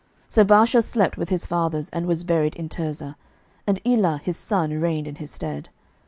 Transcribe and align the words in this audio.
11:016:006 0.29 0.33
So 0.33 0.45
Baasha 0.45 0.83
slept 0.83 1.15
with 1.17 1.29
his 1.29 1.45
fathers, 1.45 1.89
and 1.89 2.07
was 2.07 2.23
buried 2.23 2.55
in 2.55 2.69
Tirzah: 2.69 3.15
and 3.67 3.79
Elah 3.85 4.19
his 4.23 4.35
son 4.35 4.71
reigned 4.81 5.07
in 5.07 5.17
his 5.17 5.29
stead. 5.29 5.69